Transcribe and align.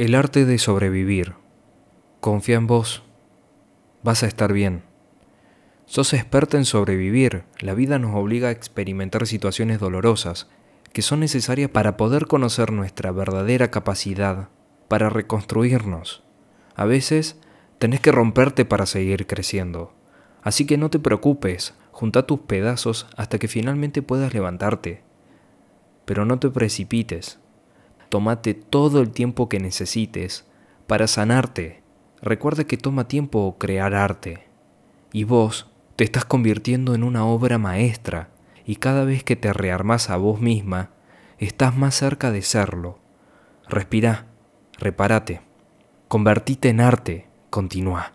El 0.00 0.14
arte 0.14 0.46
de 0.46 0.56
sobrevivir. 0.56 1.34
Confía 2.20 2.56
en 2.56 2.66
vos. 2.66 3.02
Vas 4.02 4.22
a 4.22 4.28
estar 4.28 4.50
bien. 4.50 4.82
Sos 5.84 6.14
experta 6.14 6.56
en 6.56 6.64
sobrevivir. 6.64 7.44
La 7.58 7.74
vida 7.74 7.98
nos 7.98 8.16
obliga 8.16 8.48
a 8.48 8.50
experimentar 8.50 9.26
situaciones 9.26 9.78
dolorosas 9.78 10.48
que 10.94 11.02
son 11.02 11.20
necesarias 11.20 11.68
para 11.68 11.98
poder 11.98 12.28
conocer 12.28 12.72
nuestra 12.72 13.12
verdadera 13.12 13.70
capacidad, 13.70 14.48
para 14.88 15.10
reconstruirnos. 15.10 16.22
A 16.74 16.86
veces 16.86 17.36
tenés 17.78 18.00
que 18.00 18.10
romperte 18.10 18.64
para 18.64 18.86
seguir 18.86 19.26
creciendo. 19.26 19.92
Así 20.40 20.66
que 20.66 20.78
no 20.78 20.88
te 20.88 20.98
preocupes, 20.98 21.74
junta 21.92 22.26
tus 22.26 22.40
pedazos 22.40 23.06
hasta 23.18 23.38
que 23.38 23.48
finalmente 23.48 24.00
puedas 24.00 24.32
levantarte. 24.32 25.02
Pero 26.06 26.24
no 26.24 26.38
te 26.38 26.48
precipites 26.48 27.38
tómate 28.10 28.52
todo 28.52 29.00
el 29.00 29.10
tiempo 29.10 29.48
que 29.48 29.60
necesites 29.60 30.44
para 30.86 31.06
sanarte. 31.06 31.82
Recuerda 32.20 32.64
que 32.64 32.76
toma 32.76 33.08
tiempo 33.08 33.56
crear 33.58 33.94
arte. 33.94 34.46
Y 35.12 35.24
vos 35.24 35.70
te 35.96 36.04
estás 36.04 36.24
convirtiendo 36.26 36.94
en 36.94 37.02
una 37.02 37.24
obra 37.24 37.56
maestra 37.56 38.28
y 38.66 38.76
cada 38.76 39.04
vez 39.04 39.24
que 39.24 39.36
te 39.36 39.52
rearmas 39.52 40.10
a 40.10 40.16
vos 40.16 40.40
misma, 40.40 40.90
estás 41.38 41.76
más 41.76 41.94
cerca 41.94 42.30
de 42.30 42.42
serlo. 42.42 42.98
Respira, 43.68 44.26
repárate, 44.78 45.40
convertite 46.08 46.68
en 46.68 46.80
arte, 46.80 47.28
continúa. 47.48 48.12